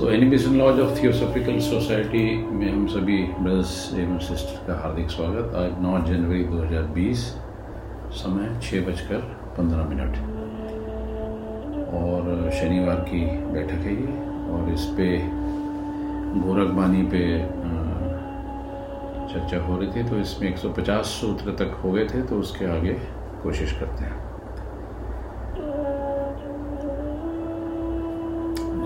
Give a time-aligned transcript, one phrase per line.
[0.00, 5.54] So animation lodge of theosophical society में हम सभी ब्रदर्स एवं सिस्टर का हार्दिक स्वागत।
[5.54, 7.24] आज 9 जनवरी 2020
[8.20, 9.26] समय छः बजकर
[9.58, 10.16] पंद्रह मिनट।
[12.00, 13.20] और शनिवार की
[13.52, 14.16] बैठक है ये,
[14.52, 15.10] और इस पे
[16.46, 17.22] गोरखबानी पे
[19.34, 22.96] चर्चा हो रही थी तो इसमें 150 सूत्र तक हो गए थे तो उसके आगे
[23.42, 24.29] कोशिश करते हैं।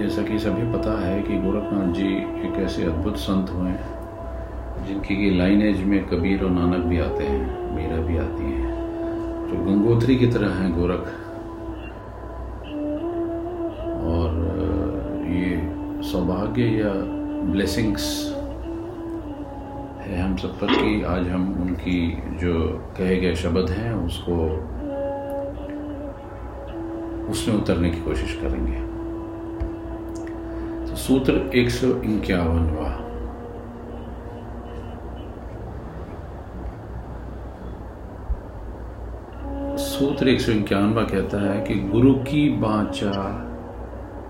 [0.04, 5.16] जैसा कि सभी पता है कि गोरखनाथ जी एक ऐसे अद्भुत संत हुए हैं, जिनकी
[5.16, 8.70] की लाइनेज में कबीर और नानक भी आते हैं, मीरा भी आती है।
[9.48, 11.00] जो गंगोत्री की तरह हैं गोरख।
[14.04, 14.30] और
[15.28, 16.92] ये सौभाग्य या
[17.52, 18.36] ब्लेसिंग्स
[20.00, 24.34] है हम सब पर कि आज हम उनकी जो कहे गए शब्द हैं, उसको,
[27.30, 28.93] उसमें उतरने की कोशिश करेंगे।
[31.04, 32.90] सूत्र एक सौ इक्यावनवा
[39.76, 43.12] सूत्र एक सौ इक्यावनवा कहता है कि गुरु की बाचा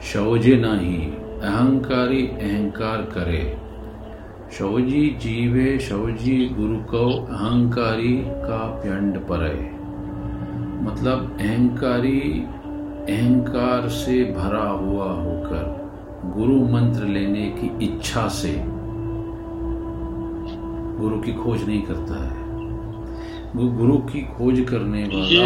[0.03, 0.97] शौजे नाही,
[1.43, 3.59] अहंकारी अहंकार करे।
[4.53, 9.71] शौजी जीवे, शौजी गुरु को अहंकारी का प्यंड परे।
[10.85, 12.47] मतलब अहंकारी,
[13.09, 15.84] अहंकार से भरा हुआ होकर।
[16.33, 18.55] गुरु मंत्र लेने की इच्छा से
[20.99, 22.43] गुरु की खोज नहीं करता है।
[23.57, 25.45] वो गुरु की खोज करने वाला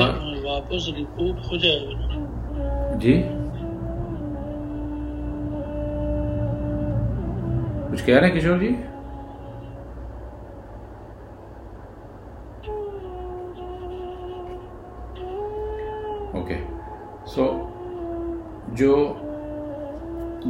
[0.53, 0.93] वापस
[1.51, 2.07] हो जाएगा।
[2.97, 3.15] जी?
[7.91, 8.71] कुछ कह रहे हैं किशोर जी?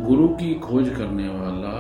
[0.09, 1.73] गुरु की खोज करने वाला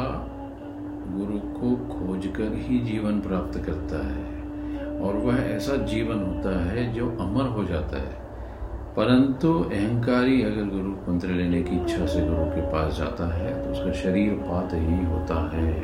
[1.16, 4.38] गुरु को खोज कर ही जीवन प्राप्त करता है।
[5.00, 8.28] और वह ऐसा जीवन होता है जो अमर हो जाता है।
[8.96, 13.70] परंतु अहंकारी अगर गुरु मंत्र लेने की इच्छा से गुरु के पास जाता है तो
[13.70, 15.80] उसका शरीर पात ही होता है।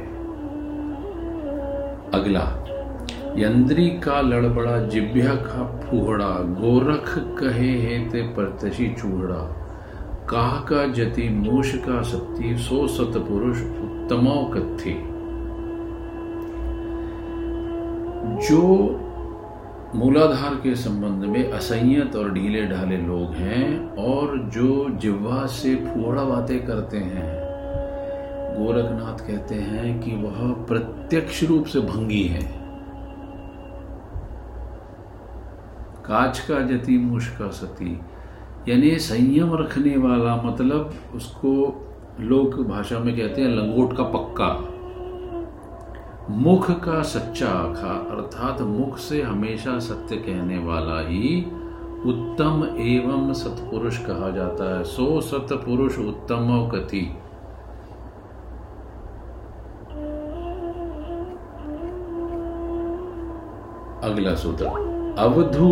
[2.20, 2.64] अगला,
[3.36, 9.63] यंद्री का लड़बड़ा जिभ्या का फूहड़ा, गोरख कहे है ते परतशी चूहड़ा।
[10.30, 14.90] काह का जति मूष का सत्य सो सतपुरुष उत्तमो कथ्य
[18.48, 18.60] जो
[19.94, 26.24] मूलाधार के संबंध में असंयत और ढीले ढाले लोग हैं, और जो जिह्वा से फुहड़ा
[26.24, 27.26] बातें करते हैं,
[28.56, 32.42] गोरखनाथ कहते हैं कि वह प्रत्यक्ष रूप से भंगी है।
[36.04, 38.00] काच का जति मुश का सती
[38.68, 41.50] यानी संयम रखने वाला मतलब उसको
[42.20, 44.48] लोक भाषा में कहते हैं लंगोट का पक्का।
[46.30, 51.42] मुख का सच्चा आखा, अर्थात मुख से हमेशा सत्य कहने वाला ही
[52.06, 57.04] उत्तम एवं सतपुरुष कहा जाता है। सो सतपुरुष उत्तम कथि
[64.04, 64.66] अगला सूत्र,
[65.18, 65.68] अवधु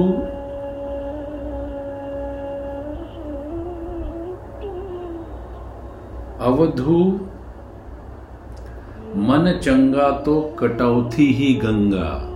[6.42, 7.20] अवधु।
[9.16, 12.28] मन चंगा तो कटौती ही गंगा।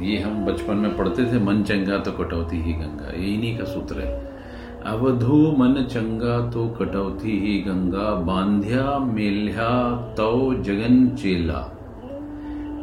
[0.00, 3.64] ये हम बचपन में पढ़ते थे, मन चंगा तो कटौती ही गंगा। ये इन्हीं का
[3.64, 4.32] सूत्र है।
[4.86, 11.78] अवधु, मन चंगा तो कटौती ही गंगा। बांध्या, मेल्या तो जगन चेला।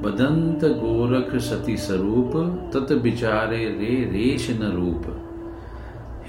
[0.03, 2.31] बदंत गोरख सती स्वरूप
[2.73, 5.28] तत बिचारे रे, रेश न रूप।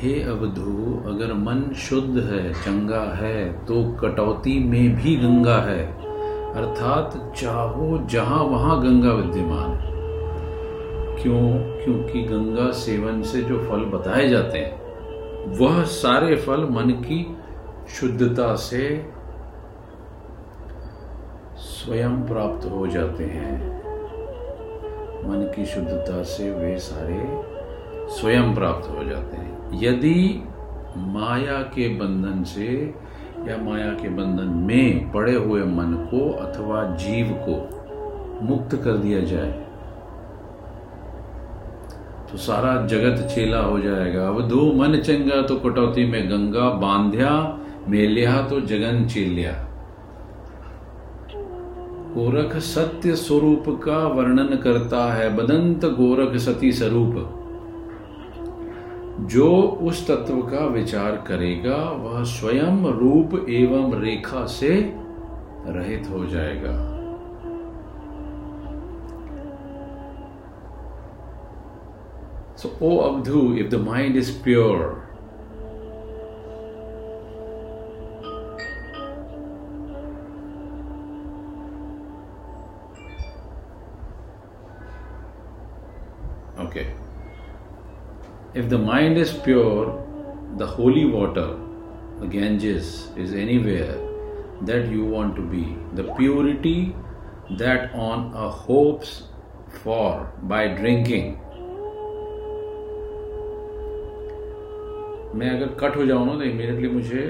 [0.01, 5.87] हे अवधु, अगर मन शुद्ध है, चंगा है तो कटौती में भी गंगा है।
[6.55, 9.91] अर्थात चाहो जहाँ वहाँ गंगा विद्यमान है।
[11.23, 11.71] क्यों?
[11.85, 14.81] क्योंकि गंगा सेवन से जो फल बताए जाते हैं,
[15.59, 17.37] वह सारे फल मन की
[17.89, 19.11] शुद्धता से
[21.57, 23.81] स्वयं प्राप्त हो जाते हैं।
[25.29, 27.51] मन की शुद्धता से वे सारे
[28.15, 30.43] स्वयं प्राप्त हो जाते हैं। यदि
[30.97, 32.67] माया के बंधन से
[33.49, 37.57] या माया के बंधन में पड़े हुए मन को अथवा जीव को
[38.43, 39.53] मुक्त कर दिया जाए
[42.31, 47.31] तो सारा जगत चेला हो जाएगा। अब दो मन चंगा तो कटौती में गंगा, बांध्या,
[47.89, 49.53] मेलिया तो जगन चेलिया।
[52.15, 57.40] गोरख सत्य स्वरूप का वर्णन करता है, बदंत गोरख सती स्वरूप।
[59.21, 64.95] जो उस तत्व का विचार करेगा वह स्वयं रूप एवं रेखा से
[65.67, 67.01] रहित हो जाएगा।
[72.57, 75.10] So, O Abdhu, if the mind is pure,
[88.61, 89.85] if the mind is pure,
[90.59, 91.49] the holy water,
[92.21, 93.99] the Ganges, is anywhere
[94.63, 95.77] that you want to be.
[95.95, 96.95] The purity
[97.53, 99.23] that on a hopes
[99.83, 101.31] for by drinking.
[105.35, 107.23] मैं अगर cut हो जाऊँ ना तो immediately मुझे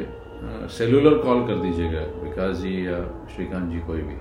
[0.77, 2.99] cellular call कर दीजिएगा विकास जी या
[3.35, 4.17] श्रीकांत जी कोई भी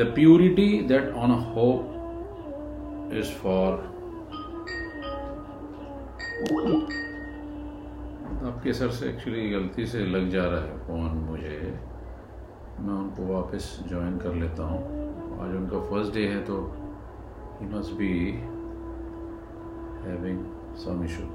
[0.00, 3.76] the purity that on a hope is for
[8.68, 11.58] आपके सर से एक्चुअली गलती से लग जा रहा है फ़ोन मुझे
[12.80, 16.60] मैं उनको वापस ज्वाइन कर लेता हूँ आज उनका फ़र्स्ट डे है तो
[17.60, 18.12] ही must be
[20.04, 20.44] having
[20.78, 21.28] some issue.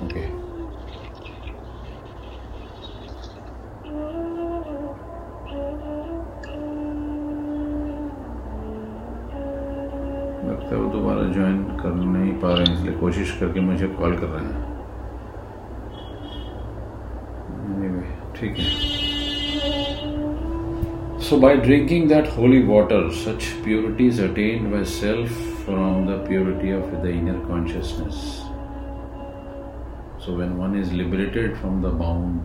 [0.00, 0.37] Okay.
[12.38, 14.66] नहीं पा रहे हैं, इसलिए कोशिश करके मुझे कॉल कर रहे हैं।
[18.36, 18.66] ठीक है।
[21.20, 25.30] So by drinking that holy water such purity is attain by self
[25.64, 28.14] from the purity of the inner consciousness
[30.24, 32.40] so when one is liberated from the bound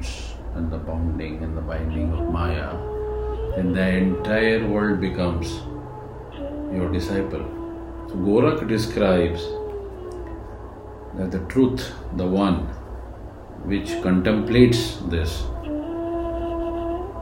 [0.58, 2.70] and the bounding and the binding of Maya
[3.58, 5.60] and the entire world becomes
[6.78, 7.46] your disciple
[8.24, 9.44] Gorakh describes
[11.18, 12.68] that the truth, the one
[13.66, 15.44] which contemplates this,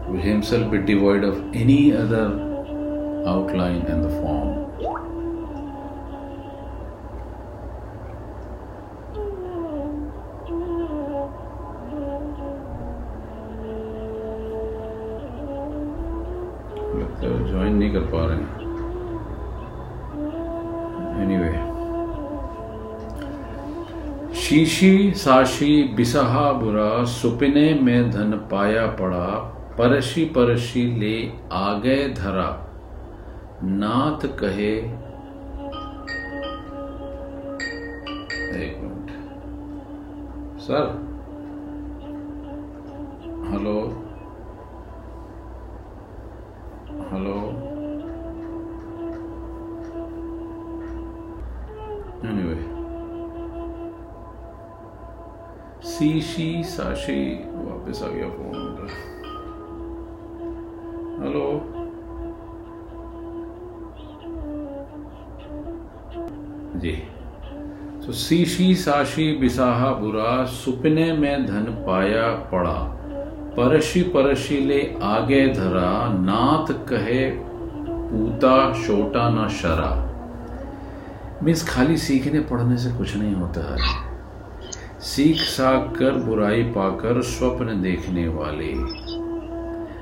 [0.08, 2.26] will himself be devoid of any other
[3.26, 4.71] outline and the form.
[24.52, 29.28] शीशी साशी बिसहा बुरा, सुपिने में धन पाया पड़ा
[29.78, 32.68] परशी परशी ले आ गए धरा।
[33.64, 34.78] नाथ कहे,
[38.66, 39.12] एक मिनट।
[40.60, 41.00] Sir,
[43.52, 44.01] hello.
[56.02, 58.88] सीशी साशी वापस आ गया फ़ोन
[61.24, 61.44] हेलो
[66.80, 66.92] जी।
[68.06, 72.78] तो सीशी साशी बिसाहा बुरा सुपने में धन पाया पड़ा।
[73.58, 79.92] परशी परशी ले आगे धरा नाथ कहे, पूता शोटा न शरा।
[81.44, 84.01] मीन्स खाली सीखने पढ़ने से कुछ नहीं होता है।
[85.02, 88.74] सीख साख कर बुराई पाकर स्वप्न देखने वाले।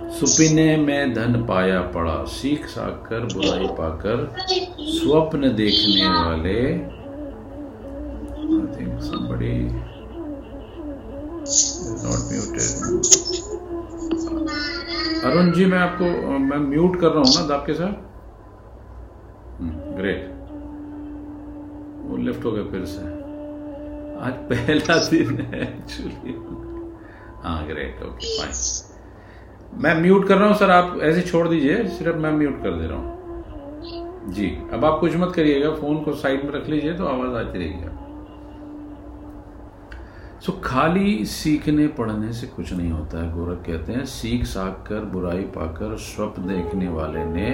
[0.09, 4.35] सुपिने में धन पाया पड़ा, सीख साख कर बुराई पाकर
[4.79, 6.59] स्वप्न देखने वाले।
[15.23, 16.05] अरुण जी, मैं आपको,
[16.39, 17.93] मैं म्यूट कर रहा हूँ ना दाब के साथ?
[19.97, 20.27] ग्रेट
[22.09, 23.18] वो लिफ्ट हो गया फिर से।
[24.19, 26.33] आज पहला दिन है एक्चुअली
[27.43, 32.15] हाँ ग्रेट ओके फाइन मैं म्यूट कर रहा हूँ सर आप ऐसे छोड़ दीजिए सिर्फ़
[32.15, 36.43] मैं म्यूट कर दे रहा हूँ। जी अब आप कुछ मत करिएगा फ़ोन को साइड
[36.45, 38.05] में रख लीजिए तो आवाज़ आती रहेगी आप
[40.45, 45.05] सो खाली सीखने पढ़ने से कुछ नहीं होता है गोरख कहते हैं सीख साख कर
[45.05, 47.51] बुराई पाकर स्वप्न देखने वाले ने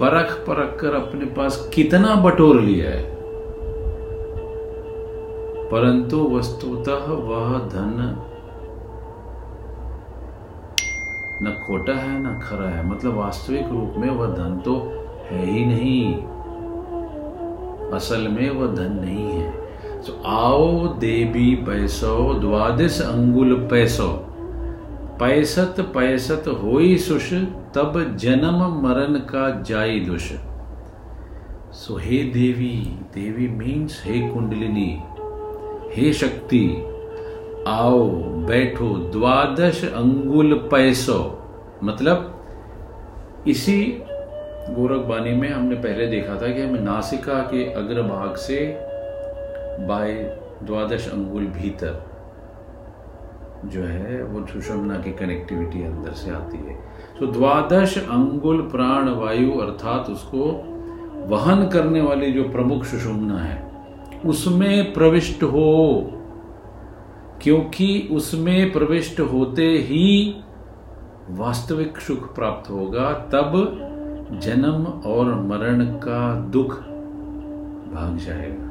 [0.00, 3.17] परख परख कर अपने पास कितना बटोर लिया है।
[5.72, 8.24] परंतु वस्तुतः वह धन
[11.42, 14.76] न खोटा है, न खरा है। मतलब वास्तविक रूप में वह धन तो
[15.30, 16.14] है ही नहीं।
[17.90, 19.50] असल में वह धन नहीं है।
[20.00, 24.08] तो आओ देवी पैसो, द्वादश अंगुल पैसो।
[25.20, 27.32] पैसत पैसत होई सुष,
[27.74, 30.32] तब जन्म मरण का जाई दुष।
[31.72, 35.02] सो हे देवी देवी मीन्स हे कुंडलिनी
[35.88, 36.64] हे शक्ति,
[37.66, 38.08] आओ
[38.46, 41.38] बैठो द्वादश अंगुल पैसो।
[41.84, 42.34] मतलब
[43.48, 43.82] इसी
[44.70, 48.58] गोरखबानी में हमने पहले देखा था कि हमें नासिका के अग्रभाग से
[49.86, 50.12] बाय
[50.62, 52.04] द्वादश अंगुल भीतर
[53.64, 56.74] जो है, वो सुषमना की कनेक्टिविटी अंदर से आती है।
[57.20, 60.44] तो द्वादश अंगुल प्राण वायु अर्थात उसको
[61.28, 63.67] वहन करने वाली जो प्रमुख सुषुम्ना है
[64.26, 66.10] उसमें प्रविष्ट हो,
[67.42, 70.34] क्योंकि उसमें प्रविष्ट होते ही
[71.30, 73.52] वास्तविक सुख प्राप्त होगा, तब
[74.42, 76.74] जन्म और मरण का दुख
[77.92, 78.64] भाग जाएगा।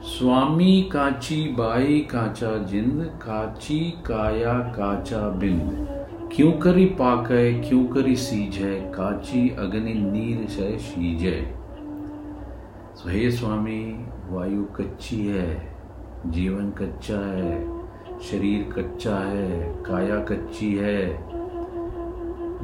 [0.00, 5.99] स्वामी काची बाई काचा जिंद, काची काया काचा बिंद।
[6.34, 11.54] क्यों करी पाकय क्यों करी सीजय काची अग्नि नीर शय शीजय
[12.96, 15.76] तो हे स्वामी, वायु कच्ची है,
[16.26, 17.80] जीवन कच्चा है,
[18.20, 21.18] शरीर कच्चा है, काया कच्ची है।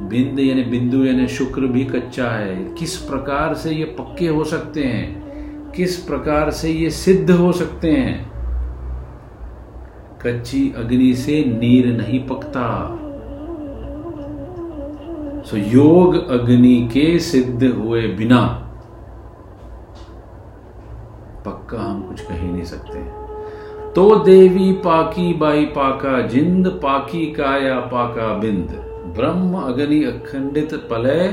[0.09, 4.83] बिंद यानी बिंदु यानी शुक्र भी कच्चा है। किस प्रकार से ये पक्के हो सकते
[4.83, 5.71] हैं?
[5.71, 8.31] किस प्रकार से ये सिद्ध हो सकते हैं?
[10.21, 12.99] कच्ची अग्नि से नीर नहीं पकता।
[15.47, 18.39] सो योग अग्नि के सिद्ध हुए बिना
[21.45, 23.03] पक्का हम कुछ कह ही नहीं सकते
[23.93, 28.75] तो देवी पाकी बाई पाका जिंद पाकी काया पाका बिंद
[29.15, 31.27] ब्रह्म अग्नि अखंडित पलय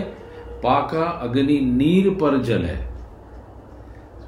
[0.62, 2.78] पाका अग्नि नीर पर जल है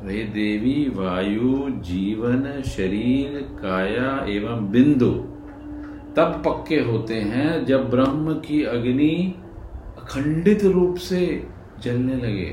[0.02, 5.14] वे देवी वायु जीवन शरीर काया एवं बिंदु
[6.16, 9.14] तब पक्के होते हैं जब ब्रह्म की अग्नि
[10.06, 11.48] अखंडित रूप से
[11.82, 12.50] जलने लगे।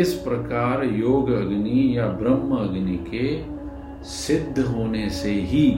[0.00, 3.26] इस प्रकार योग अग्नि या ब्रह्म अग्नि के
[4.04, 5.70] सिद्ध होने से ही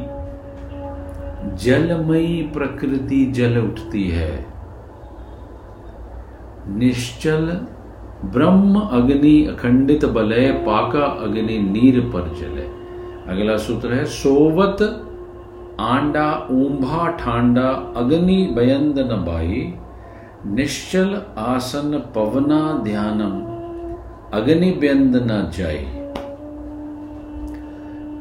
[1.56, 4.46] जलमयी प्रकृति जल उठती है।
[6.68, 7.46] निश्चल
[8.24, 12.66] ब्रह्म अग्नि अखंडित बलय पाका अग्नि नीर पर जले।
[13.32, 14.78] अगला सूत्र है, सोवत
[15.82, 19.74] आंडा, ऊंभा, ठांडा, अग्नि, बयंद न बाई,
[20.46, 23.52] निश्चल आसन पवना ध्यानम,
[24.38, 25.86] अग्नि व्यंद न जाई।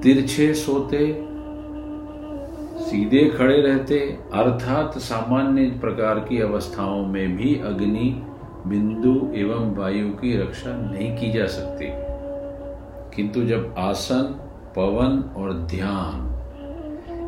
[0.01, 1.25] तिरछे सोते,
[2.86, 8.24] सीधे खड़े रहते, अर्थात सामान्य प्रकार की अवस्थाओं में भी अग्नि,
[8.68, 11.86] बिंदु एवं वायु की रक्षा नहीं की जा सकती।
[13.15, 14.39] किंतु जब आसन,
[14.75, 16.31] पवन और ध्यान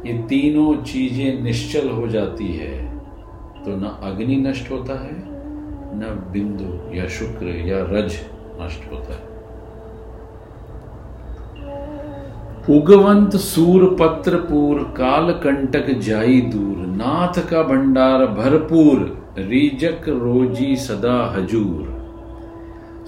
[0.06, 2.76] ये तीनों चीज़ें निश्चल हो जाती है
[3.66, 5.14] तो न अग्नि नष्ट होता है,
[5.96, 6.02] न
[6.34, 8.18] बिंदु या शुक्र या रज
[8.62, 9.32] नष्ट होता है।
[12.70, 19.00] उगवंत सूर पत्र पूर काल कंटक जाई दूर, नाथ का भंडार भरपूर,
[19.40, 21.92] रीजक रोजी सदा हजूर।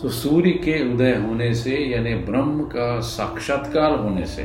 [0.02, 4.44] तो सूर्य के उदय होने से, यानी ब्रह्म का साक्षात्कार होने से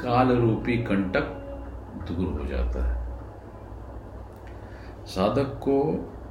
[0.00, 1.36] काल रूपी कंटक
[2.08, 3.00] दूर हो जाता है।
[5.06, 5.80] साधक को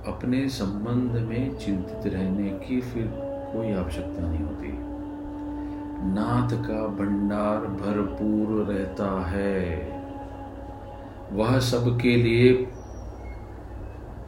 [0.07, 3.11] अपने संबंध में चिंतित रहने की फिर
[3.53, 4.77] कोई आवश्यकता नहीं होती।
[6.11, 9.63] नाथ का भंडार भरपूर रहता है।
[11.31, 12.53] वह सबके लिए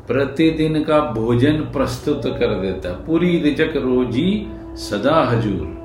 [0.08, 5.81] प्रतिदिन का भोजन प्रस्तुत कर देता पूरी रिजक रोजी सदा हजूर।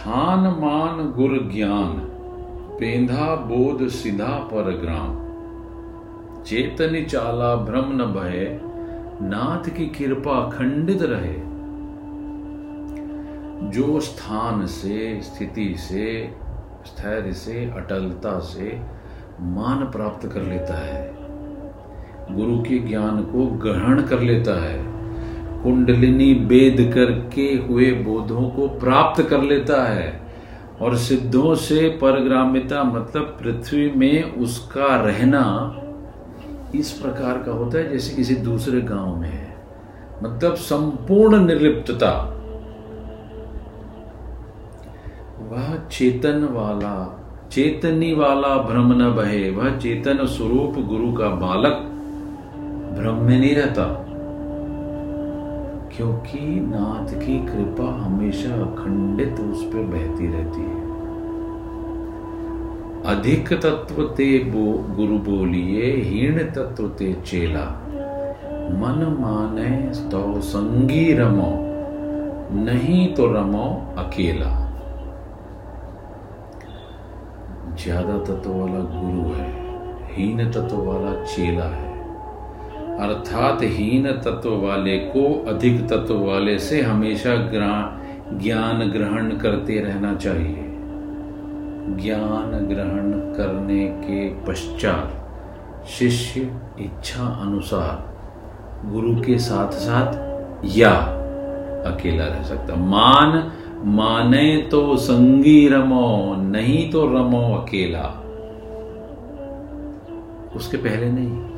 [0.00, 2.06] थान मान गुर ज्ञान,
[2.80, 5.30] पेंधा बोध सिधा पर ग्राम।
[6.42, 8.60] चेतन चाला भ्रम न भय,
[9.22, 11.34] नाथ की कृपा खंडित रहे।
[13.70, 16.34] जो स्थान से, स्थिति से,
[16.86, 18.80] स्थैर्य से, अटलता से
[19.40, 21.16] मान प्राप्त कर लेता है,
[22.36, 24.89] गुरु के ज्ञान को ग्रहण कर लेता है।
[25.62, 30.20] कुंडलिनी वेद करके हुए बोधों को प्राप्त कर लेता है
[30.80, 35.76] और सिद्धों से परग्रामिता मतलब पृथ्वी में उसका रहना
[36.74, 39.56] इस प्रकार का होता है जैसे किसी दूसरे गाँव में है।
[40.22, 42.36] मतलब संपूर्ण निर्लिप्तता।
[45.50, 51.86] वह चेतन वाला, चेतनी वाला भ्रम न बहे वह चेतन स्वरूप गुरु का बालक
[52.98, 54.06] भ्रम में नहीं रहता।
[56.00, 60.78] क्योंकि नाथ की कृपा हमेशा अखंडित उस पर बहती रहती है।
[63.06, 64.62] अधिक तत्व ते बो,
[64.96, 67.64] गुरु बोलिए हीण तत्व ते चेला।
[68.76, 69.68] मन माने
[70.10, 71.50] तो संगी रमो,
[72.62, 74.50] नहीं तो रमो अकेला।
[77.76, 79.52] ज़्यादा तत्व वाला गुरु है,
[80.08, 81.89] हीन तत्व वाला चेला है।
[83.00, 87.36] अर्थात हीन तत्व वाले को अधिक तत्व वाले से हमेशा
[88.38, 90.66] ज्ञान ग्रहण करते रहना चाहिए।
[91.96, 95.16] ज्ञान ग्रहण करने के पश्चात
[95.88, 96.40] शिष्य
[96.80, 98.10] इच्छा अनुसार
[98.90, 100.12] गुरु के साथ साथ
[100.64, 100.90] या
[101.90, 103.52] अकेला रह सकता। मान,
[103.84, 108.16] माने तो संगी रमो, नहीं तो रमो अकेला।
[110.56, 111.49] उसके पहले नहीं।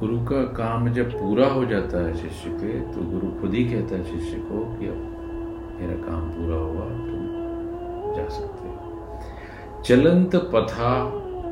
[0.00, 3.96] गुरु का काम जब पूरा हो जाता है शिष्य के तो गुरु खुद ही कहता
[3.96, 4.96] है शिष्य को कि अब
[5.80, 11.10] मेरा काम पूरा हुआ, तुम जा सकते हो। चलंत पथा,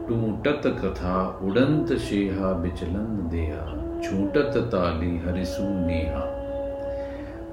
[0.08, 3.66] टूटत कथा, उड़ंत शेहा बिचलंत देहा,
[4.00, 6.30] छूटत ताली, हरिसु नेहा।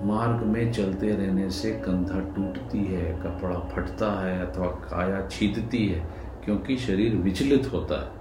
[0.03, 6.05] मार्ग में चलते रहने से कंधा टूटती है, कपड़ा फटता है, अथवा काया छीदती है,
[6.45, 8.20] क्योंकि शरीर विचलित होता है।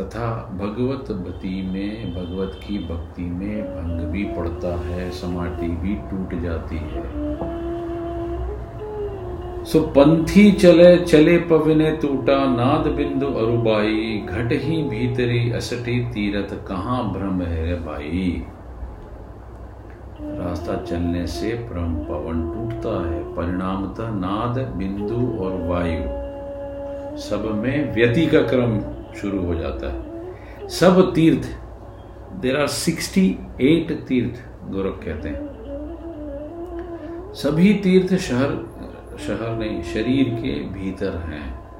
[0.00, 6.42] तथा भगवत भक्ति में, भगवत की भक्ति में भंग भी पड़ता है, समाधि भी टूट
[6.42, 7.04] जाती है।
[9.64, 17.12] सो पंथी चले चले पवने टूटा नाद बिंदु अरुबाई, घट ही भीतरी असटी तीरथ, कहाँ
[17.12, 18.42] भ्रम है भाई?
[20.20, 26.04] रास्ता चलने से भ्रम पवन टूटता है, परिणामतः नाद, बिंदु और वायु,
[27.18, 28.78] सब में व्यति का क्रम।
[29.20, 30.16] शुरू हो जाता है।
[30.68, 31.58] सब तीर्थ
[32.40, 35.56] देर आर सिक्सटी एट तीर्थ गोरख कहते हैं।
[37.34, 38.76] सभी तीर्थ शहर
[39.18, 41.70] शहर नहीं, शरीर के भीतर हैं।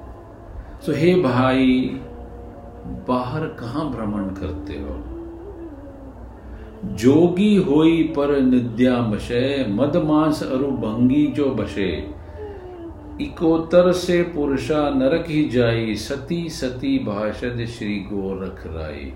[0.81, 2.01] सो हे भाई,
[3.09, 5.13] बाहर कहाँ भ्रमण करते हो?
[6.85, 12.16] जोगी होई पर निद्या बशे मदमांस अरु भंगी जो बशे।
[13.21, 19.13] इकोतर से पुरुषा नरक ही जाई, सती सती भाषद श्री गोरख राई।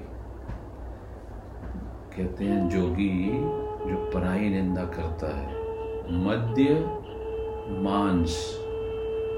[2.16, 3.30] कहते हैं, जोगी
[3.90, 5.54] जो पराई निंदा करता है,
[6.24, 6.64] मद्य
[7.82, 8.60] मांस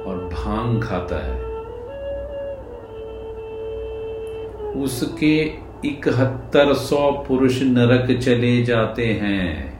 [0.07, 1.53] और भाँग खाता है।
[4.83, 5.53] उसके
[5.85, 9.72] इकहत्तर सौ पुरुष नरक चले जाते हैं।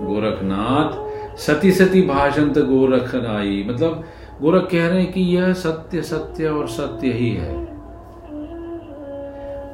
[0.00, 4.04] गोरखनाथ, सती सती भाषंत गोरख आई मतलब
[4.40, 7.54] गोरख कह रहे हैं कि यह सत्य सत्य और सत्य ही है।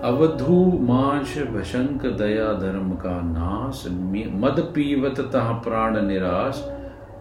[0.03, 3.85] अवधु मांस भशंक दया धर्म का नाश
[4.35, 6.65] मद पीवत तह प्राण निराश,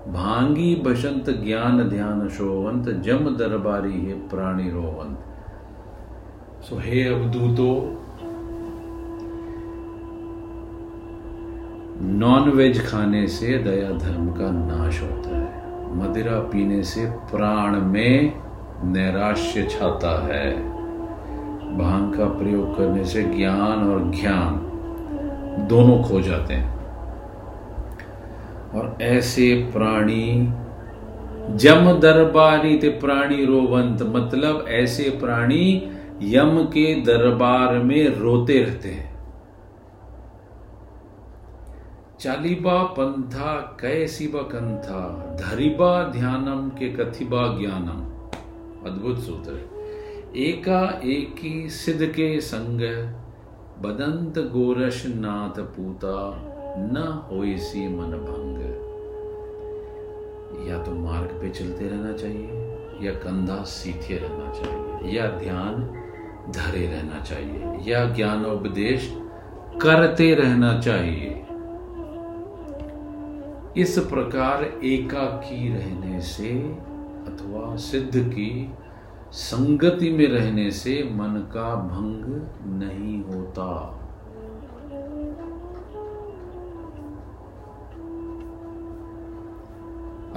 [0.07, 5.17] भांगी बसंत ज्ञान ध्यान शोवंत, जम दरबारी है प्राणी रोवंत।
[6.63, 7.69] सो हे अवधूतो
[12.05, 15.65] नॉन वेज खाने से दया धर्म का नाश होता है।
[15.95, 18.33] मदिरा पीने से प्राण में
[18.83, 20.55] नैराश्य छाता है।
[21.77, 24.61] भाँग का प्रयोग करने से ज्ञान और ज्ञान
[25.67, 26.75] दोनों खो जाते हैं।
[28.71, 30.53] और ऐसे प्राणी,
[31.51, 35.91] जम दरबारी ते प्राणी रोवंत मतलब ऐसे प्राणी
[36.21, 39.14] यम के दरबार में रोते रहते हैं।
[42.25, 44.99] चालीबा पंथा कैसीबा कंथा,
[45.41, 47.99] धरिबा ध्यानम के कथिबा ज्ञानम।
[48.89, 49.51] अद्भुत सूत्र
[50.35, 52.79] एका एकी सिद्ध के संग
[53.83, 56.41] बदंत गोरश नाथ पूता,
[56.77, 58.59] न होसी मन भंग।
[60.69, 62.49] या तो मार्ग पे चलते रहना चाहिए,
[63.01, 65.75] या कंधा सीखे रहना चाहिए, या ध्यान
[66.51, 69.17] धरे रहना चाहिए, या ज्ञानोपदेश
[69.81, 71.41] करते रहना चाहिए।
[73.77, 76.49] इस प्रकार एकाकी रहने से
[77.27, 78.73] अथवा सिद्ध की
[79.31, 82.25] संगति में रहने से मन का भंग
[82.81, 84.01] नहीं होता।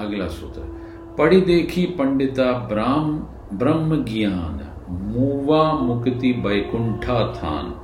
[0.05, 0.61] अगला सूत्र,
[1.19, 3.19] पढ़ी देखी पंडिता ब्राह्म,
[3.59, 7.75] ब्रह्म ज्ञान, मुवा मुक्ति बैकुंठा थान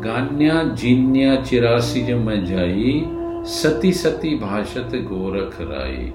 [0.00, 3.04] गान्या जीन्या चिरासी जम जाई
[3.44, 6.12] सती सती भाषत गोरख राय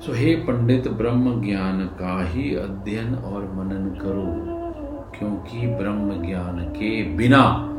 [0.00, 4.54] सो हे पंडित ब्रह्म ज्ञान का ही अध्ययन और मनन करो,
[5.18, 7.70] क्योंकि ब्रह्म ज्ञान के बिना,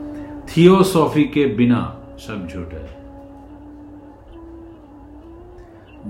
[0.45, 3.05] थियोसॉफी के बिना सब झूठ है।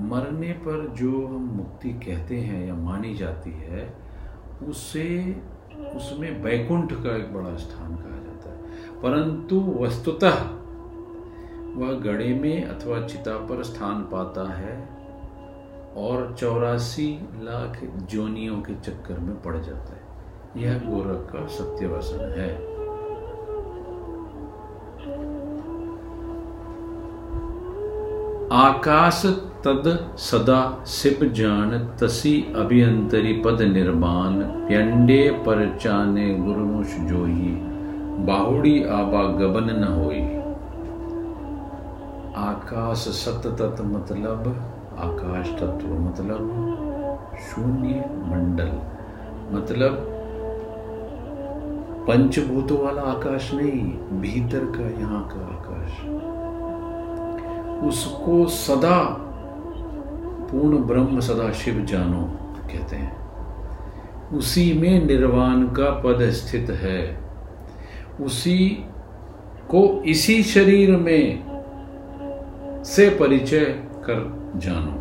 [0.08, 3.94] मरने पर जो हम मुक्ति कहते हैं या मानी जाती है,
[4.68, 5.36] उसे,
[5.96, 8.56] उसमें वैकुंठ का एक बड़ा स्थान कहा जाता है।
[9.02, 10.55] परंतु वस्तुतः
[11.76, 14.88] वह गड़े में अथवा चिता पर स्थान पाता है
[15.96, 20.06] और चौरासी लाख जोनियों के चक्कर में पड़ जाता है।
[20.64, 22.76] यह गोरख का सत्य वसन है।
[28.52, 29.22] आकाश
[29.64, 37.60] तद सदा सिप जान, तसी अभियंतरी पद निर्माण, प्यंडे परचाने गुरुमुष जोई,
[38.26, 40.45] बाहुड़ी आबा गबन न होई।
[42.36, 44.48] आकाश सत तत् मतलब
[44.98, 48.72] आकाश तत्व मतलब शून्य मंडल
[49.56, 50.12] मतलब
[52.08, 53.80] पंचभूतों वाला आकाश नहीं,
[54.20, 55.92] भीतर का यहाँ का आकाश।
[57.88, 58.98] उसको सदा
[60.50, 62.22] पूर्ण ब्रह्म सदा शिव जानो,
[62.72, 63.16] कहते हैं।
[64.30, 67.00] उसी में निर्वाण का पद स्थित है।
[68.20, 68.68] उसी
[69.70, 71.55] को इसी शरीर में
[72.86, 73.64] से परिचय
[74.04, 74.18] कर
[74.56, 74.92] जानो।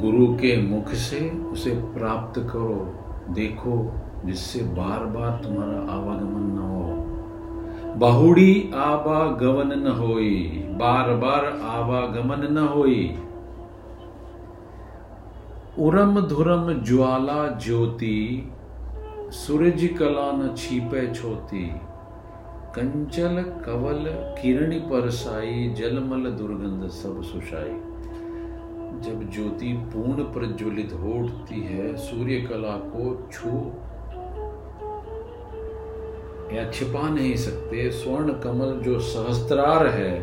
[0.00, 2.94] गुरु के मुख से उसे प्राप्त करो,
[3.30, 3.92] देखो,
[4.24, 10.34] जिससे बार बार तुम्हारा आवागमन न हो। बहुड़ी आवागमन न होई
[10.72, 13.18] बार बार आवागमन न होई।
[15.78, 18.52] उरम धुरम ज्वाला ज्योति,
[19.30, 21.70] सूरज कला न छीपे छोती।
[22.76, 24.04] कंचल कवल
[24.42, 27.70] किरणी परसाई, जलमल दुर्गंध सब सुशाई।
[29.00, 33.48] जब ज्योति पूर्ण प्रज्वलित हो उठती है सूर्य कला को छू
[36.56, 40.14] या छिपा नहीं सकते, स्वर्ण कमल जो सहस्त्रार है,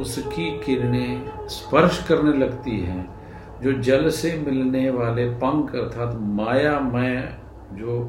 [0.00, 3.14] उसकी किरणें स्पर्श करने लगती हैं।
[3.62, 7.38] जो जल से मिलने वाले पंख, अर्थात मायामय
[7.72, 8.02] जो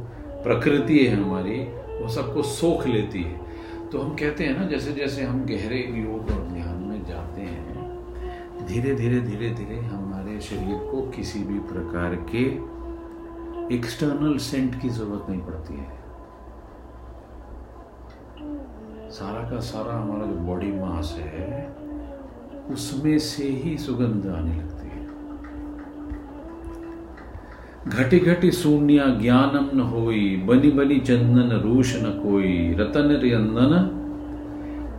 [0.44, 1.68] प्रकृति है हमारी
[2.02, 6.32] वो सबको सोख लेती है। तो हम कहते हैं ना, जैसे जैसे हम गहरे योग
[6.32, 12.16] और ध्यान में जाते हैं, धीरे धीरे धीरे धीरे हमारे शरीर को किसी भी प्रकार
[12.32, 12.44] के
[13.76, 16.04] एक्सटर्नल सेंट की ज़रूरत नहीं पड़ती है।
[19.12, 21.68] सारा का सारा हमारा जो बॉडी मास है,
[22.72, 24.75] उसमें से ही सुगंध आने लगती
[27.88, 34.02] घटी घटी शून्य ज्ञानम न होई बनी बनी चंदन रूष न कोई, रतन रियंदन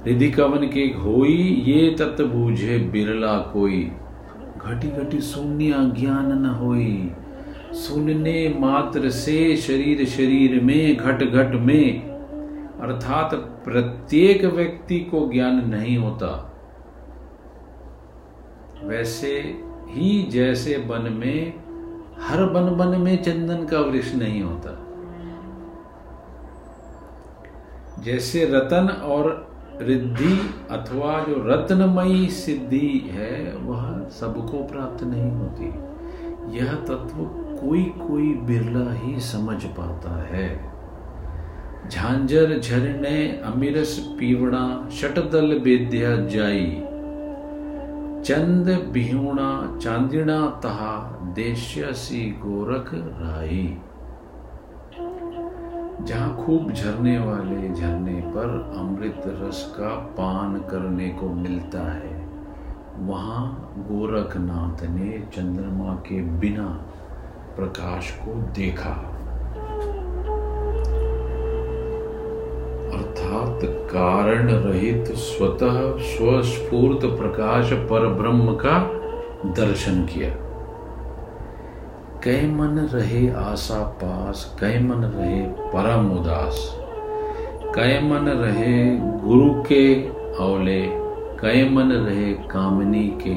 [0.07, 3.83] रिधि कवन के होई, ये तत् बूझे बिरला कोई।
[4.59, 7.11] घटी घटी शून्य ज्ञान न होई,
[7.73, 12.09] सुनने मात्र से शरीर शरीर में घट घट में,
[12.81, 16.33] अर्थात प्रत्येक व्यक्ति को ज्ञान नहीं होता।
[18.85, 19.37] वैसे
[19.89, 21.66] ही जैसे वन में
[22.23, 24.83] हर बन बन में चंदन का वृक्ष नहीं होता।
[28.03, 29.47] जैसे रतन और
[29.83, 35.65] रिद्धि अथवा जो रत्नमयी सिद्धि है, वह सबको प्राप्त नहीं होती।
[36.59, 37.25] यह तत्व
[37.61, 40.77] कोई कोई बिरला ही समझ पाता है।
[41.91, 46.85] झांझर झरने अमिरस पीवड़ा, शटदल विद्या जाई।
[48.27, 50.95] चंद बिहुणा चांदिना तहा
[51.35, 53.67] देश्यसी गोरख राई
[56.03, 62.15] जहाँ खूब झरने वाले झरने पर अमृत रस का पान करने को मिलता है,
[62.99, 66.67] वहाँ गोरखनाथ ने चंद्रमा के बिना
[67.57, 69.16] प्रकाश को देखा।
[73.27, 78.79] अर्थात कारण रहित स्वतः स्वस्फूर्त प्रकाश पर ब्रह्म का
[79.47, 80.29] दर्शन किया।
[82.23, 85.41] कै मन रहे आशा पास कै मन रहे
[85.75, 86.61] परम उदास
[87.75, 89.83] कै मन रहे गुरु के
[90.37, 90.81] औले
[91.41, 93.37] कै मन रहे कामनी के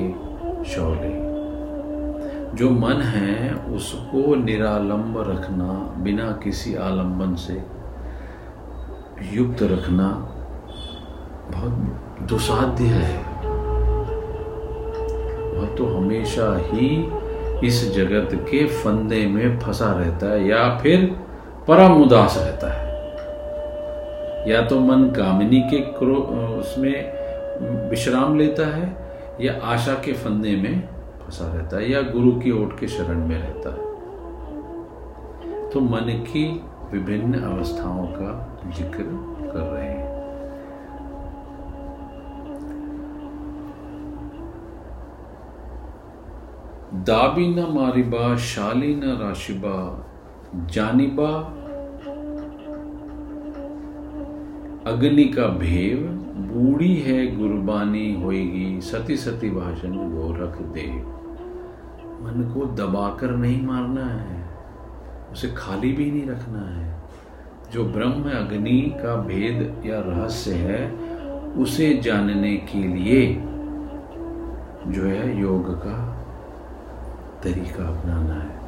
[0.66, 1.14] शौले।
[2.56, 5.74] जो मन है, उसको निरालंब रखना
[6.04, 7.79] बिना किसी आलंबन से
[9.24, 10.08] युक्त रखना
[11.52, 11.74] बहुत
[12.30, 13.18] दुसाध्य है।
[15.54, 17.12] वह तो हमेशा ही
[17.68, 21.06] इस जगत के फंदे में फंसा रहता है या फिर
[21.68, 22.88] परम उदास रहता है।
[24.52, 26.16] या तो मन कामिनी के क्रो,
[26.60, 29.10] उसमें विश्राम लेता है
[29.42, 30.88] या आशा के फंदे में
[31.26, 33.90] फंसा रहता है या गुरु की ओट के शरण में रहता है।
[35.70, 39.04] तो मन की विभिन्न अवस्थाओं का ज़िक्र
[39.44, 40.08] कर रहे हैं।
[47.06, 49.78] दाबी न मारिबा, शाली न राशिबा,
[50.74, 51.30] जानिबा
[54.88, 55.98] अग्नि का भेव,
[56.50, 60.96] बूढ़ी है गुरबानी होएगी सती सती भाषण गोरख देव
[62.22, 64.38] मन को दबाकर नहीं मारना है,
[65.32, 66.88] उसे खाली भी नहीं रखना है।
[67.74, 70.92] जो ब्रह्म अग्नि का भेद या रहस्य है,
[71.54, 73.34] उसे जानने के लिए
[74.88, 75.98] जो है योग का
[77.44, 78.60] तरीका अपनाना है।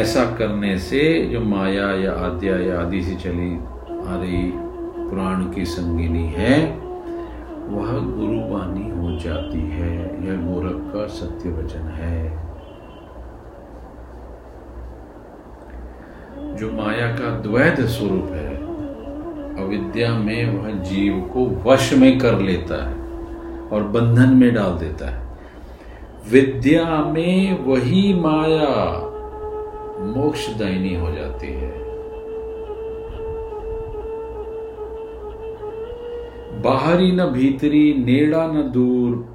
[0.00, 3.52] ऐसा करने से जो माया या आद्या या आदि से चली
[4.08, 4.52] आ रही
[5.10, 6.76] पुराण की संगिनी है,
[7.68, 9.92] वह गुरुवाणी हो जाती है,
[10.26, 12.51] यह गोरख का सत्य वचन है।
[16.56, 18.56] जो माया का द्वैध स्वरूप है,
[19.64, 22.96] अविद्या में वह जीव को वश में कर लेता है
[23.68, 25.38] और बंधन में डाल देता है।
[26.30, 29.08] विद्या में वही माया
[30.02, 31.82] मोक्षदायिनी हो जाती है।
[36.62, 39.28] बाहरी न भीतरी, नेड़ा न दूर,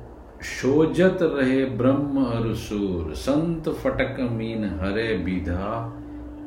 [0.43, 5.96] शोजत रहे ब्रह्म अरसूर, संत फटक मीन हरे विधा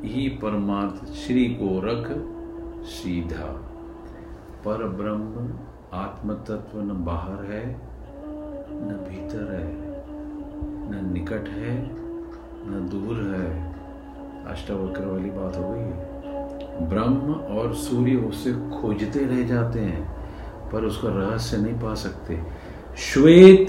[0.04, 2.06] ही परमार्थ श्री गोरख
[2.84, 3.66] सीधा।
[4.64, 5.54] पर ब्रह्म
[5.92, 7.76] आत्म तत्व न बाहर है,
[8.70, 9.74] न भीतर है,
[10.90, 11.90] न निकट है,
[12.66, 13.74] न दूर है।
[14.52, 16.10] अष्टावक्र वाली बात हो गई है।
[16.88, 20.10] ब्रह्म और सूर्य उसे खोजते रह जाते हैं,
[20.70, 22.40] पर उसका रहस्य नहीं पा सकते।
[22.96, 23.68] श्वेत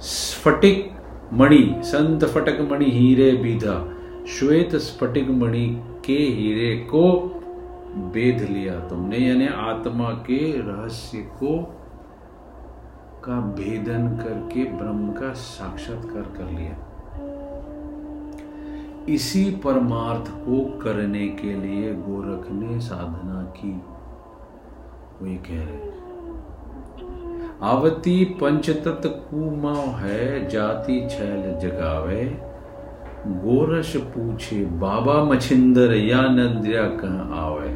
[0.00, 0.92] स्फटिक
[1.32, 3.91] मणि, संत फटक मणि हीरे बीधा।
[4.28, 5.66] श्वेत स्फटिक मणि
[6.04, 7.04] के हीरे को
[8.12, 11.56] बेध लिया तुमने, यानी आत्मा के रहस्य को
[13.24, 16.76] का भेदन करके ब्रह्म का साक्षात्कार कर लिया।
[19.08, 23.72] इसी परमार्थ को करने के लिए गोरख ने साधना की।
[25.20, 25.90] वो ये कह रहे
[27.62, 32.51] आवती पंचतत्व कुमा है, जाति छैल जगावे
[33.26, 37.68] गोरश पूछे, बाबा मछिंदर या नंदिया कहाँ आवे?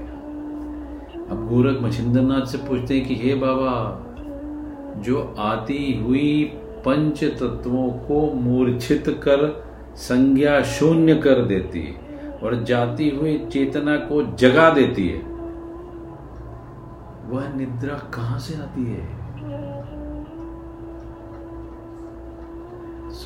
[1.31, 4.03] अब गोरख मछिंदर नाथ से पूछते हैं कि, हे बाबा,
[5.01, 6.45] जो आती हुई
[6.85, 14.23] पंच तत्वों को मूर्छित कर, संज्ञा शून्य कर देती है और जाती हुई चेतना को
[14.37, 15.19] जगा देती है,
[17.29, 19.16] वह निद्रा कहाँ से आती है?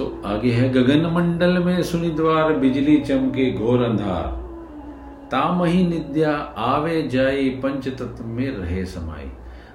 [0.01, 4.25] सो आगे है गगन मंडल में सुनि द्वार बिजली चमके घोर अंधार।
[5.31, 9.31] तामही निद्या आवे जाए पंच तत्व में रहे समाई।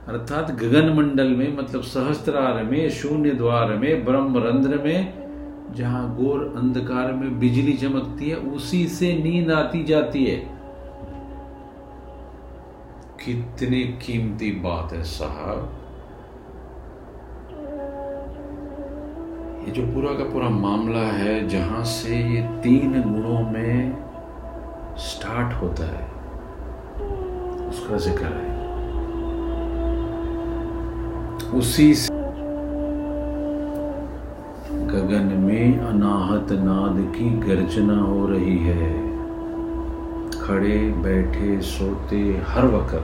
[0.08, 5.14] अर्थात गगन मंडल में मतलब सहस्त्रार में शून्य द्वार में ब्रह्म रंध्र में,
[5.76, 10.38] जहाँ घोर अंधकार में बिजली चमकती है, उसी से नींद आती जाती है।
[13.26, 15.85] कितनी कीमती बात है साहब।
[19.66, 23.96] ये जो पूरा का पूरा मामला है, जहाँ से ये तीन गुणों में
[25.00, 26.04] स्टार्ट होता है,
[27.70, 28.54] उसका ज़िक्र है।
[31.60, 32.14] उसी से
[34.86, 38.94] गगन में अनाहत नाद की गर्जना हो रही है।
[40.40, 42.96] खड़े बैठे सोते हर वक्त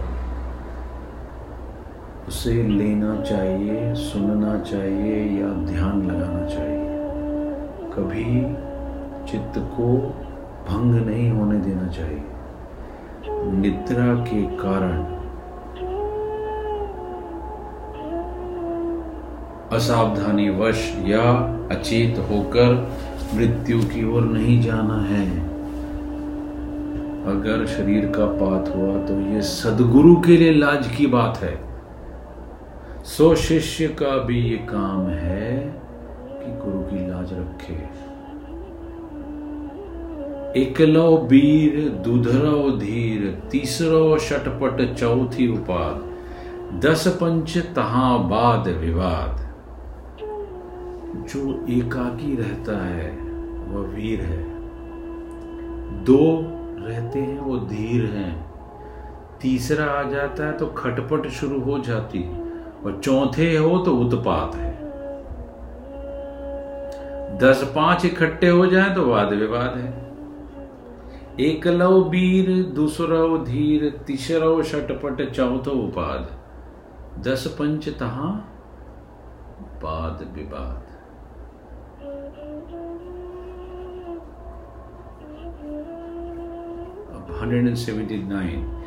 [2.27, 6.79] उसे लेना चाहिए, सुनना चाहिए या ध्यान लगाना चाहिए।
[7.93, 8.25] कभी
[9.31, 9.87] चित्त को
[10.69, 12.23] भंग नहीं होने देना चाहिए।
[13.51, 14.99] निद्रा के कारण
[19.77, 21.31] असावधानी वश या
[21.71, 22.73] अचेत होकर
[23.35, 25.25] मृत्यु की ओर नहीं जाना है।
[27.27, 31.70] अगर शरीर का पात हुआ तो ये सदगुरु के लिए लाज की बात है।
[33.03, 35.59] सो शिष्य का भी ये काम है
[36.27, 37.73] कि गुरु की लाज रखे।
[40.61, 46.17] एकलो बीर, दुधरो धीर, तीसरो शटपट चौथी उपाद।
[46.81, 49.55] दस पंच तहा बाद विवाद।
[51.15, 53.11] जो एकाकी रहता है,
[53.67, 54.43] वह वीर है।
[56.03, 56.43] दो
[56.87, 58.51] रहते हैं, वो धीर हैं।
[59.41, 62.19] तीसरा आ जाता है तो खटपट शुरू हो जाती
[62.85, 64.71] और चौथे हो तो उत्पात है।
[67.37, 70.11] दस पाँच इकट्ठे हो जाए तो वाद विवाद है।
[71.39, 76.41] एक एकलव वीर दूसरो धीर, तीसरो शटपट, चौथो उपाद।
[77.27, 78.27] दस पंच तहा
[79.83, 80.87] वाद विवाद।
[87.15, 88.80] अब 179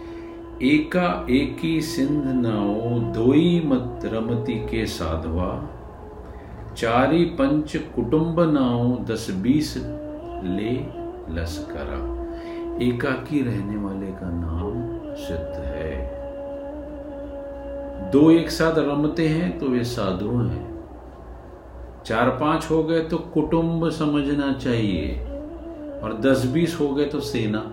[0.62, 5.68] एका एकी सिंध नाओ दोई मत रमती के साधवा,
[6.76, 9.74] चारी पंच कुटुंब नाओ दस बीस
[10.44, 10.70] ले
[11.34, 11.98] लस्करा
[12.86, 14.72] एकाकी रहने वाले का नाम
[15.16, 15.92] सिद्ध है।
[18.10, 20.74] दो एक साथ रमते हैं तो वे साधु हैं।
[22.06, 25.24] चार पाँच हो गए तो कुटुंब समझना चाहिए।
[26.04, 27.70] और दस बीस हो गए तो सेना।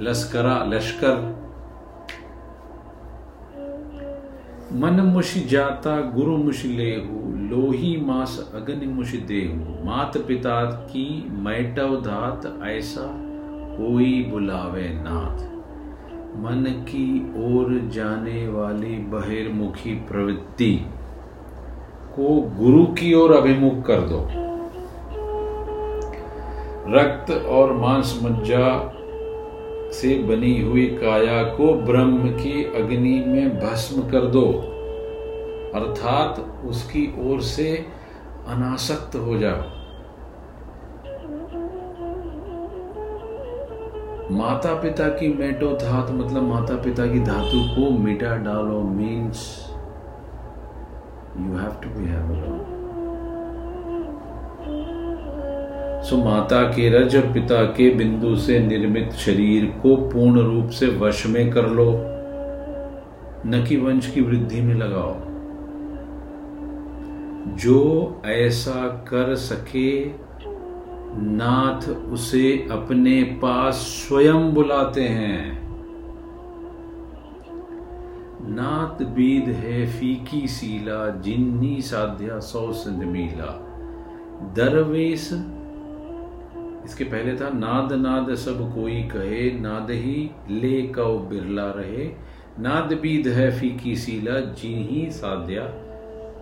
[0.00, 1.43] लश्करा, लश्कर।
[4.74, 11.96] मन मुश जाता गुरु मुश लेहु, लोही मास अग्नि मुश देहु। मात पिता की मैटव
[11.96, 13.06] धात, ऐसा
[13.76, 15.44] कोई बुलावे नाथ।
[16.36, 20.86] मन की ओर जाने वाली बहिर्मुखी प्रवृत्ति,
[22.16, 24.28] को गुरु की ओर अभिमुख कर दो।
[26.98, 28.68] रक्त और मांस मज्जा
[29.94, 34.46] से बनी हुई काया को ब्रह्म की अग्नि में भस्म कर दो।
[35.74, 37.70] अर्थात उसकी ओर से
[38.48, 39.62] अनासक्त हो जाओ।
[44.30, 49.42] माता पिता की मेटो धात मतलब माता पिता की धातु को मिटा डालो means
[51.40, 52.73] you have to be have
[56.04, 60.86] so माता के रज और पिता के बिंदु से निर्मित शरीर को पूर्ण रूप से
[60.86, 61.92] वश में कर लो।
[63.46, 65.14] न कि वंश की वृद्धि में लगाओ।
[67.56, 70.04] जो ऐसा कर सके,
[71.16, 75.68] नाथ उसे अपने पास स्वयं बुलाते हैं।
[78.42, 83.60] नाथ बीद है फीकी सीला, जिन्नी साध्या सौ सिंध मीला।
[84.56, 85.30] दरवेश
[86.84, 92.10] इसके पहले था, नाद नाद सब कोई कहे, नाद ही ले कौ बिरला रहे।
[92.58, 95.64] नाद बीद है फीकी सीला, जी ही साध्या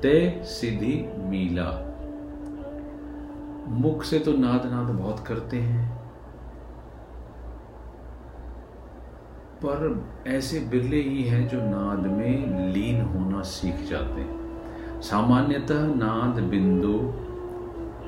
[0.03, 1.71] तय सिद्धि मीला।
[3.79, 5.91] मुख से तो नाद नाद बहुत करते हैं,
[9.65, 16.43] पर ऐसे बिरले ही हैं जो नाद में लीन होना सीख जाते हैं। सामान्यतः नाद
[16.43, 16.99] बिंदु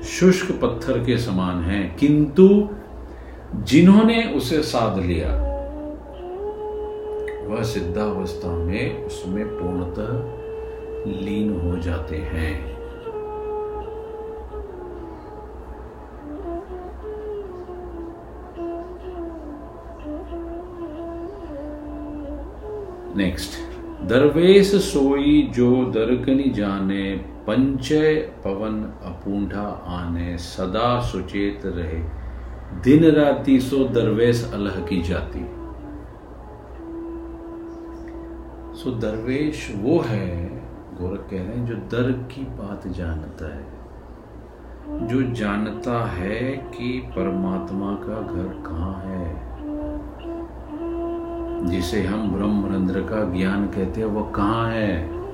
[0.03, 2.69] शुष्क पत्थर के समान है, किंतु
[3.55, 5.29] जिन्होंने उसे साध लिया,
[7.47, 12.75] वह सिद्धावस्था में उसमें पूर्णतः लीन हो जाते हैं।
[23.17, 23.51] नेक्स्ट
[24.03, 32.25] दरवेश सोई जो दरकनी जाने पंचय पवन अपूंढा आने, सदा सुचेत रहे।
[32.83, 35.39] दिन राती सो दरवेश अलह की जाती।
[38.75, 40.45] सो दरवेश वो है,
[41.01, 43.75] गोरख कह रहे हैं, जो दर की बात जानता है।
[45.07, 49.55] जो जानता है कि परमात्मा का घर कहाँ है।
[51.65, 55.24] जिसे हम ब्रह्मरंध्र का ज्ञान कहते हैं वह कहाँ है?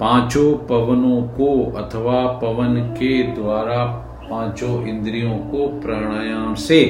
[0.00, 3.84] पाँचों पवनों को अथवा पवन के द्वारा
[4.30, 6.84] पाँचों इंद्रियों को प्राणायाम से,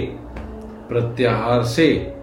[0.88, 2.16] प्रत्याहार से,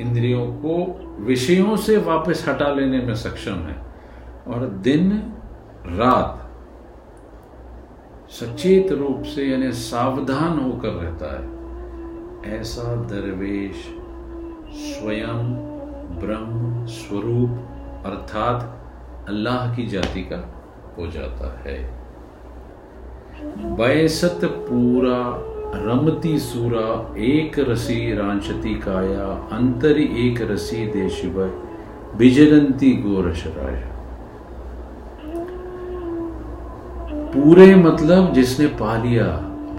[0.00, 3.76] इंद्रियों को विषयों से वापस हटा लेने में सक्षम है।
[4.48, 5.32] और दिन,
[5.86, 6.36] रात,
[8.30, 11.60] सचेत रूप से यानी सावधान होकर रहता है।
[12.60, 13.74] ऐसा दरवेश
[14.74, 15.54] स्वयं
[16.20, 17.50] ब्रह्म स्वरूप
[18.06, 18.76] अर्थात
[19.28, 20.54] अल्लाह की जाति का
[20.98, 22.00] हो जाता है।
[23.76, 25.46] बैसत पूरा,
[25.82, 31.22] रमती सूरा, एक रसी रांचती काया, अंतरी एक रसी देश
[32.16, 33.90] बिजरंती गोरश राय
[37.34, 39.24] पूरे मतलब जिसने पा लिया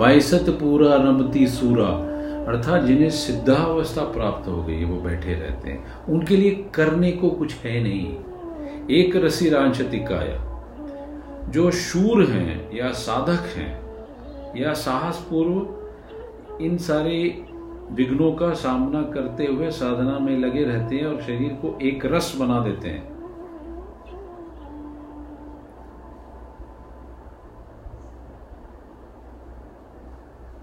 [0.01, 1.87] बैसत पूरा, रमती सूरा,
[2.47, 7.55] अर्थात जिन्हें सिद्धावस्था प्राप्त हो गई, वो बैठे रहते हैं। उनके लिए करने को कुछ
[7.55, 8.15] है नहीं।
[8.91, 13.81] एक रसी रांचति काया जो शूर हैं या साधक हैं
[14.57, 17.45] या साहस पूर्व इन सारे
[17.91, 22.33] विघ्नों का सामना करते हुए साधना में लगे रहते हैं और शरीर को एक रस
[22.39, 23.10] बना देते हैं।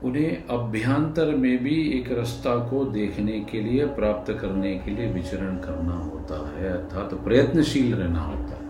[0.04, 5.56] उन्हें अभ्यंतर में भी एक रास्ता को देखने के लिए, प्राप्त करने के लिए विचरण
[5.56, 8.68] करना होता है, अर्थात तो प्रयत्नशील रहना होता है।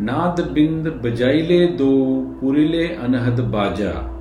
[0.00, 4.12] नाद बिंद बजाइले दो, पुरिले अनहद बाजा।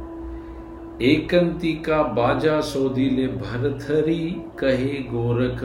[1.02, 5.64] एकंती का बाजा सोदीले भरथरी कहे गोरख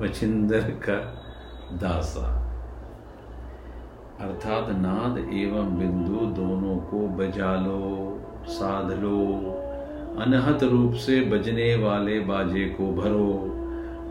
[0.00, 0.98] मछिंदर का
[1.72, 2.37] दासा।
[4.18, 9.26] अर्थात नाद एवं बिंदु दोनों को बजा लो, साध लो।
[10.22, 13.54] अनहत रूप से बजने वाले बाजे को भरो।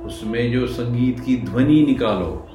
[0.06, 2.48] उसमें जो संगीत की ध्वनि निकालो।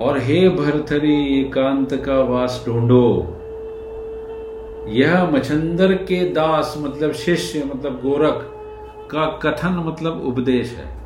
[0.00, 3.36] और हे भरथरी, एकांत का वास ढूंढो।
[4.88, 8.50] यह मछंदर के दास मतलब शिष्य मतलब गोरख
[9.10, 10.97] का कथन मतलब उपदेश है।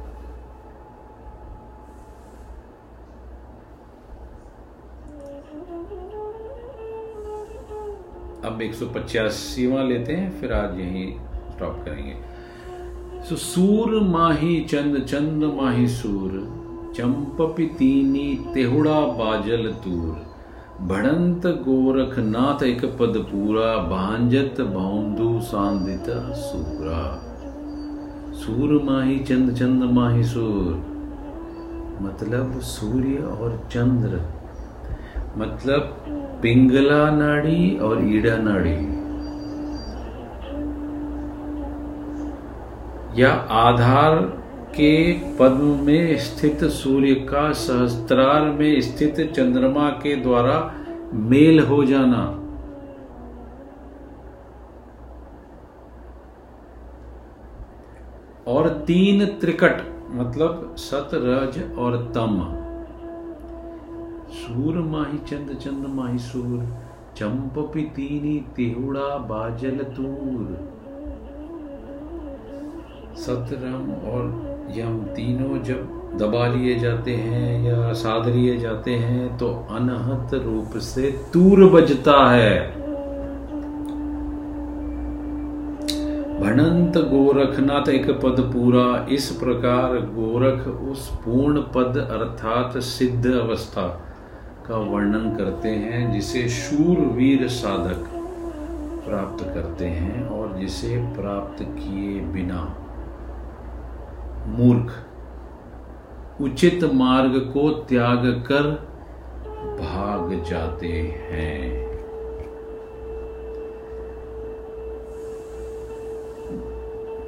[8.63, 11.07] एक सौ पचासीवा लेते हैं, फिर आज यही
[11.51, 12.15] स्टॉप करेंगे।
[13.29, 16.31] सो सूर माही चंद चंद माही सूर
[16.97, 20.31] चंपपि तीनी तेहुड़ा बाजल तूर।
[20.87, 27.03] भड़ंत गोरख नाथ एक पद पूरा, भांजत भौंदू सांदित सूरा।
[28.35, 30.73] सूर माही चंद चंद माही सूर
[32.03, 34.21] मतलब सूर्य और चंद्र।
[35.37, 38.76] मतलब पिंगला नाड़ी और ईड़ा नाड़ी
[43.20, 43.30] या
[43.61, 44.16] आधार
[44.76, 44.93] के
[45.38, 50.55] पद्म में स्थित सूर्य का सहस्त्रार में स्थित चंद्रमा के द्वारा
[51.30, 52.22] मेल हो जाना
[58.49, 59.82] और तीन त्रिकट
[60.14, 62.40] मतलब सत रज और तम
[64.33, 66.61] सूर माही चंद चंद माही सूर
[67.16, 70.47] चंपपी तीनी तिहुड़ा बाजल तूर।
[73.16, 74.22] सतरम और
[74.76, 80.76] यम तीनों जब दबा लिए जाते हैं या साध लिए जाते हैं तो अनहत रूप
[80.83, 82.61] से तूर बजता है।
[86.41, 93.87] भणंत गोरखनाथ एक पद पूरा, इस प्रकार गोरख उस पूर्ण पद अर्थात सिद्ध अवस्था।
[94.69, 98.09] का वर्णन करते हैं, जिसे शूरवीर साधक
[99.09, 102.77] प्राप्त करते हैं और जिसे प्राप्त किए बिना।
[104.47, 104.93] मूर्ख,
[106.41, 108.63] उचित मार्ग को त्याग कर
[109.81, 110.93] भाग जाते
[111.31, 111.83] हैं।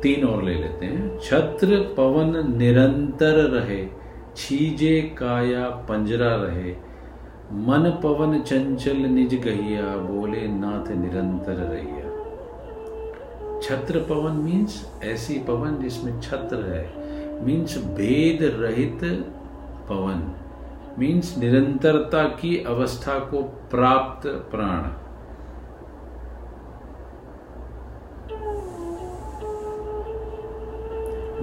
[0.00, 3.86] तीन और ले लेते हैं। छत्र पवन निरंतर रहे,
[4.36, 6.72] छीजे काया पंजरा रहे
[7.52, 12.04] मन पवन चंचल निज गहिया बोले नाथ निरंतर रहिया।
[13.60, 19.00] छत्र पवन मीन्स ऐसी पवन जिसमें छत्र है। मीन्स भेद रहित
[19.88, 20.34] पवन।
[20.98, 24.82] मीन्स निरंतरता की अवस्था को प्राप्त प्राण।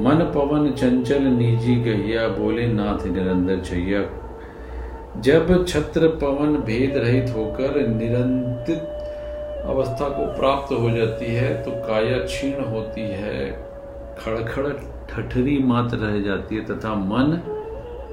[0.04, 4.20] मन पवन चंचल निजी गहिया बोले नाथ निरंतर छैया
[5.20, 8.80] जब छत्र पवन भेद रहित होकर निरंतित
[9.66, 13.51] अवस्था को प्राप्त हो जाती है तो काया क्षीण होती है।
[14.20, 14.68] खड़खड़
[15.09, 17.41] ठठरी मात्र रह जाती है, तथा मन,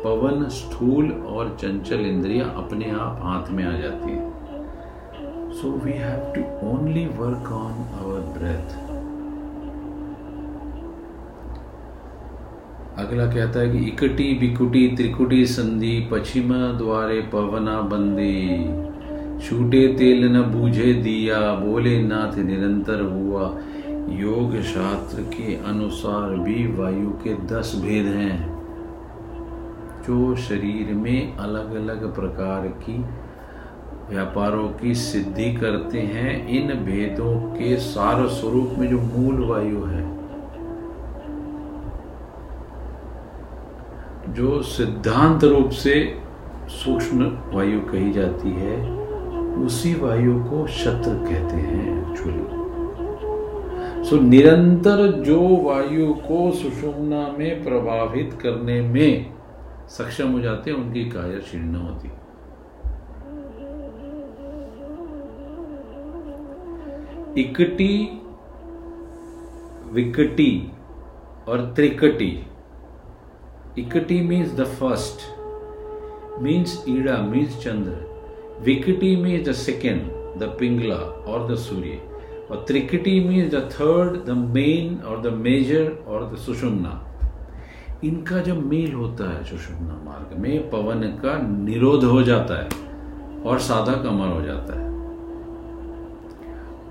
[0.04, 4.32] पवन, स्थूल और चंचल इंद्रियाँ अपने आप हाथ में आ जाती है।
[5.52, 8.87] So we have to only work on our breath
[12.98, 18.64] अगला कहता है कि इकटी बिकुटी त्रिकुटी संधि पश्चिम द्वारे पवना बंदी।
[19.46, 23.58] छूटे तेल न बूझे दिया, बोले नाथ निरंतर हुआ।
[24.18, 28.58] योग शास्त्र के अनुसार भी वायु के दस भेद हैं।
[30.06, 32.98] जो शरीर में अलग अलग प्रकार की
[34.10, 40.17] व्यापारों की सिद्धि करते हैं, इन भेदों के सार स्वरूप में जो मूल वायु है
[44.28, 46.20] जो सिद्धांत रूप से
[46.68, 48.76] सूक्ष्म वायु कही जाती है,
[49.64, 52.58] उसी वायु को शत्र कहते हैं एक्चुअली
[54.04, 59.34] सो निरंतर जो वायु को सुषुम्ना में प्रभावित करने में
[59.88, 62.08] सक्षम हो जाते हैं, उनकी काया क्षीर्ण होती।
[67.40, 68.20] इकटी,
[69.92, 70.72] विकटी
[71.48, 72.46] और त्रिकटी
[73.80, 75.26] इकटी means the first
[76.40, 77.98] means Ida means Chandra.
[78.62, 82.00] Vikiti means the second, the Pingla or the Surya.
[82.48, 87.04] Or Trikiti means the third, the main or the major or the Sushumna.
[88.04, 93.58] इनका जब मेल होता है सुषुम्ना मार्ग में पवन का निरोध हो जाता है और
[93.60, 94.86] साधक अमर हो जाता है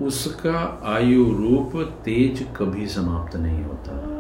[0.08, 0.60] उसका
[0.96, 4.17] आयु रूप तेज कभी समाप्त नहीं होता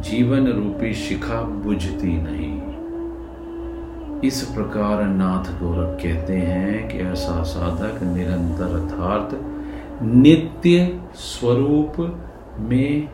[0.00, 2.74] जीवन रूपी शिखा बुझती नहीं।
[4.20, 9.30] इस प्रकार नाथ गोरख कहते हैं कि ऐसा साधक निरंतर अर्थात
[10.02, 12.18] नित्य स्वरूप
[12.58, 13.08] में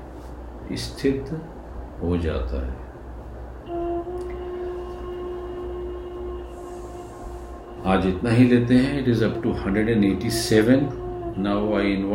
[0.73, 1.41] स्थित
[2.03, 2.81] हो जाता है।
[7.87, 10.89] आज इतना ही लेते हैं। It is up to 187
[11.39, 12.09] now I invite